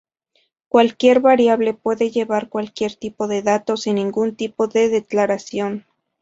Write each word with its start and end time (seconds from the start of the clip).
Cualquier 0.67 1.19
variable 1.19 1.75
puede 1.75 2.09
llevar 2.09 2.49
cualquier 2.49 2.95
tipo 2.95 3.27
de 3.27 3.43
datos 3.43 3.83
sin 3.83 3.97
ningún 3.97 4.35
tipo 4.35 4.65
de 4.65 4.89
declaración. 4.89 5.85